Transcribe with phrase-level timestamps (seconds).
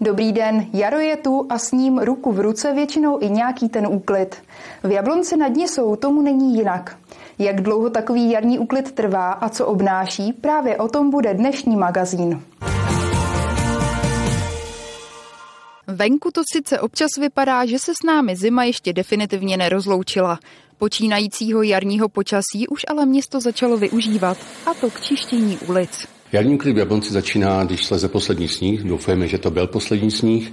[0.00, 3.86] Dobrý den, jaro je tu a s ním ruku v ruce většinou i nějaký ten
[3.86, 4.36] úklid.
[4.84, 6.96] V Jablonci nad Nisou tomu není jinak.
[7.38, 12.42] Jak dlouho takový jarní úklid trvá a co obnáší, právě o tom bude dnešní magazín.
[15.86, 20.38] Venku to sice občas vypadá, že se s námi zima ještě definitivně nerozloučila.
[20.78, 26.17] Počínajícího jarního počasí už ale město začalo využívat, a to k čištění ulic.
[26.32, 28.82] Jarní klid v Jablonci začíná, když sleze poslední sníh.
[28.82, 30.52] Doufujeme, že to byl poslední sníh.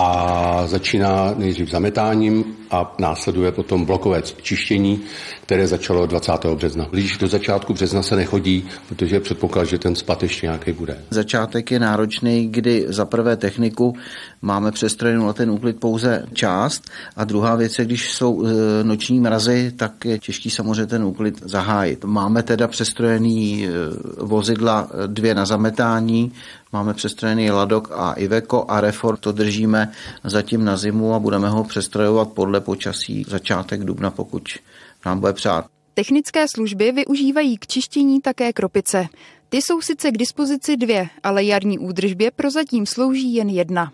[0.00, 5.00] A začíná nejdřív zametáním a následuje potom blokové čištění,
[5.42, 6.32] které začalo 20.
[6.54, 6.86] března.
[6.90, 10.98] Když do začátku března se nechodí, protože předpoklad, že ten spad ještě nějaký bude.
[11.10, 13.94] Začátek je náročný, kdy za prvé techniku
[14.42, 16.82] máme přestrojenou na ten úklid pouze část
[17.16, 18.50] a druhá věc je, když jsou e,
[18.84, 22.04] noční mrazy, tak je těžký samozřejmě ten úklid zahájit.
[22.04, 23.70] Máme teda přestrojený e,
[24.22, 26.32] vozidla e, dvě na zametání,
[26.72, 29.92] Máme přestrojený Ladok a Iveco a Refor to držíme
[30.24, 34.42] zatím na zimu a budeme ho přestrojovat podle počasí začátek dubna, pokud
[35.06, 35.66] nám bude přát.
[35.94, 39.06] Technické služby využívají k čištění také kropice.
[39.48, 43.92] Ty jsou sice k dispozici dvě, ale jarní údržbě prozatím slouží jen jedna.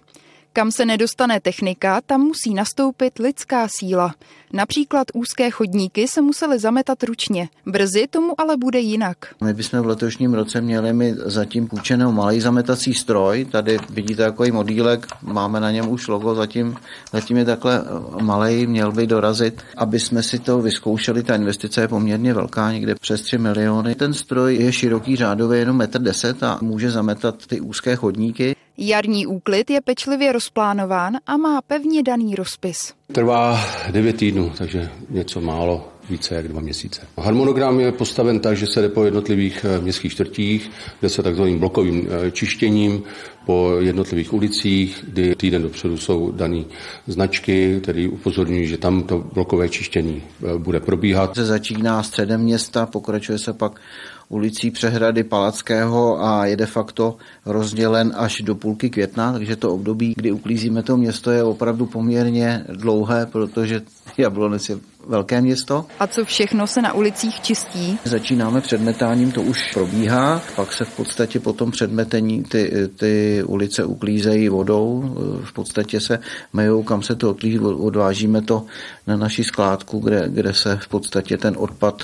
[0.56, 4.14] Kam se nedostane technika, tam musí nastoupit lidská síla.
[4.52, 7.48] Například úzké chodníky se musely zametat ručně.
[7.66, 9.16] Brzy tomu ale bude jinak.
[9.40, 13.44] My bychom v letošním roce měli mi zatím půjčenou malý zametací stroj.
[13.44, 16.76] Tady vidíte takový modílek, máme na něm už logo, zatím,
[17.12, 17.84] zatím je takhle
[18.20, 21.22] malý, měl by dorazit, aby jsme si to vyzkoušeli.
[21.22, 23.94] Ta investice je poměrně velká, někde přes 3 miliony.
[23.94, 28.56] Ten stroj je široký řádově jenom 1,10 m a může zametat ty úzké chodníky.
[28.78, 32.94] Jarní úklid je pečlivě rozplánován a má pevně daný rozpis.
[33.12, 37.00] Trvá 9 týdnů, takže něco málo více jak dva měsíce.
[37.18, 40.70] Harmonogram je postaven tak, že se jde po jednotlivých eh, městských čtvrtích,
[41.00, 43.02] kde se takzvaným blokovým eh, čištěním
[43.46, 46.64] po jednotlivých ulicích, kdy týden dopředu jsou dané
[47.06, 51.34] značky, které upozorňují, že tam to blokové čištění eh, bude probíhat.
[51.34, 53.80] Se začíná středem města, pokračuje se pak
[54.28, 57.16] ulicí přehrady Palackého a je de facto
[57.46, 62.64] rozdělen až do půlky května, takže to období, kdy uklízíme to město, je opravdu poměrně
[62.68, 63.82] dlouhé, protože
[64.18, 65.86] Jablonec je velké město.
[66.00, 67.98] A co všechno se na ulicích čistí?
[68.04, 74.48] Začínáme předmetáním, to už probíhá, pak se v podstatě potom předmetení ty, ty ulice uklízejí
[74.48, 75.14] vodou,
[75.44, 76.18] v podstatě se
[76.52, 78.64] mejou, kam se to odklízí, odvážíme to
[79.06, 82.02] na naši skládku, kde, kde se v podstatě ten odpad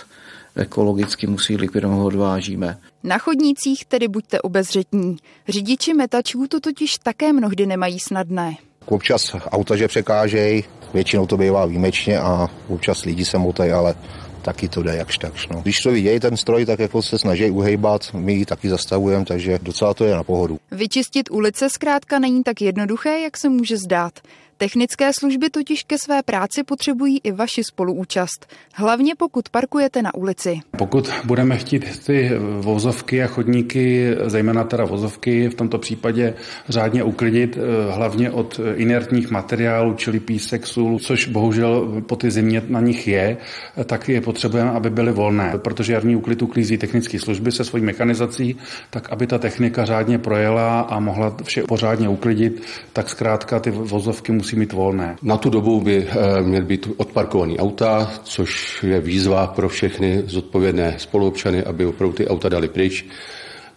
[0.57, 2.79] ekologicky musí likvidovat, odvážíme.
[3.05, 5.17] Na chodnících tedy buďte obezřetní.
[5.49, 8.55] Řidiči metačů to totiž také mnohdy nemají snadné.
[8.91, 10.65] Občas auta, že překážejí,
[10.95, 13.95] většinou to bývá výjimečně a občas lidi se motají, ale
[14.43, 15.49] taky to jde jakž takž.
[15.49, 15.61] No.
[15.61, 19.59] Když to vidějí ten stroj, tak jako se snaží uhejbat, my ji taky zastavujeme, takže
[19.63, 20.59] docela to je na pohodu.
[20.71, 24.13] Vyčistit ulice zkrátka není tak jednoduché, jak se může zdát.
[24.61, 30.61] Technické služby totiž ke své práci potřebují i vaši spoluúčast, hlavně pokud parkujete na ulici.
[30.79, 36.35] Pokud budeme chtít ty vozovky a chodníky, zejména teda vozovky, v tomto případě
[36.69, 42.63] řádně uklidit, eh, hlavně od inertních materiálů, čili písek, sůl, což bohužel po ty zimě
[42.69, 43.37] na nich je,
[43.85, 48.57] tak je potřebujeme, aby byly volné, protože jarní úklid uklízí technické služby se svojí mechanizací,
[48.91, 54.33] tak aby ta technika řádně projela a mohla vše pořádně uklidit, tak zkrátka ty vozovky
[54.33, 55.17] musí musí mít volné.
[55.23, 60.95] Na tu dobu by eh, měly být odparkovaný auta, což je výzva pro všechny zodpovědné
[60.99, 63.07] spoluobčany, aby opravdu ty auta dali pryč,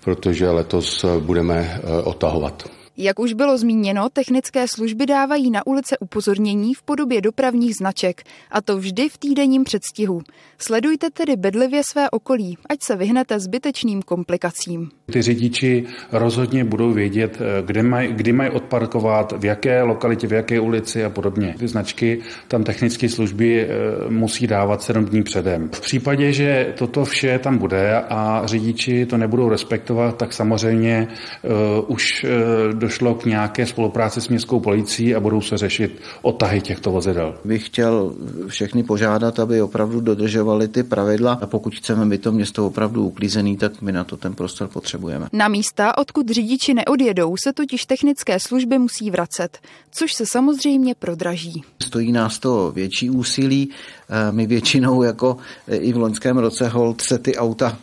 [0.03, 2.69] protože letos eh, budeme eh, otahovat.
[2.97, 8.21] Jak už bylo zmíněno, technické služby dávají na ulice upozornění v podobě dopravních značek,
[8.51, 10.21] a to vždy v týdenním předstihu.
[10.57, 14.89] Sledujte tedy bedlivě své okolí, ať se vyhnete zbytečným komplikacím.
[15.11, 20.59] Ty řidiči rozhodně budou vědět, kde maj, kdy mají odparkovat, v jaké lokalitě, v jaké
[20.59, 21.55] ulici a podobně.
[21.59, 23.69] Ty značky tam technické služby eh,
[24.09, 25.69] musí dávat 7 dní předem.
[25.73, 31.07] V případě, že toto vše tam bude a řidiči to nebudou respektovat, tak samozřejmě
[31.43, 31.51] uh,
[31.87, 36.91] už uh, došlo k nějaké spolupráci s městskou policií a budou se řešit otahy těchto
[36.91, 37.35] vozidel.
[37.45, 38.13] Bych chtěl
[38.47, 43.57] všechny požádat, aby opravdu dodržovali ty pravidla a pokud chceme mít to město opravdu uklízený,
[43.57, 45.27] tak my na to ten prostor potřebujeme.
[45.33, 49.59] Na místa, odkud řidiči neodjedou, se totiž technické služby musí vracet,
[49.91, 51.63] což se samozřejmě prodraží.
[51.81, 53.69] Stojí nás to větší úsilí.
[54.09, 55.37] Eh, my většinou jako
[55.71, 57.77] i v loňském roce hold se ty auta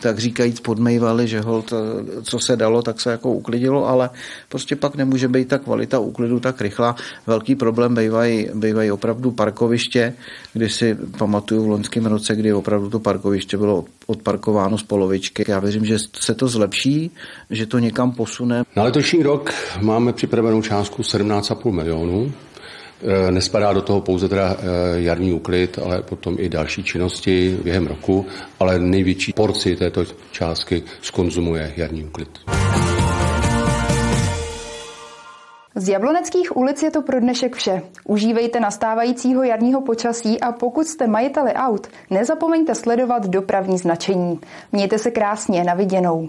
[0.00, 1.72] tak říkajíc podmejvali, že hold,
[2.22, 4.10] co se dalo, tak se jako uklidilo, ale
[4.48, 6.96] prostě pak nemůže být ta kvalita úklidu tak rychlá.
[7.26, 10.14] Velký problém bývají, bývají opravdu parkoviště,
[10.52, 15.44] kdy si pamatuju v loňském roce, kdy opravdu to parkoviště bylo odparkováno z polovičky.
[15.48, 17.10] Já věřím, že se to zlepší,
[17.50, 18.62] že to někam posune.
[18.76, 22.32] Na letošní rok máme připravenou částku 17,5 milionů.
[23.02, 27.86] E, nespadá do toho pouze teda e, jarní úklid, ale potom i další činnosti během
[27.86, 28.26] roku,
[28.60, 32.28] ale největší porci této částky skonzumuje jarní úklid.
[35.74, 37.82] Z Jabloneckých ulic je to pro dnešek vše.
[38.04, 44.40] Užívejte nastávajícího jarního počasí a pokud jste majiteli aut, nezapomeňte sledovat dopravní značení.
[44.72, 46.28] Mějte se krásně, na viděnou.